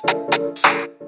you 0.00 1.01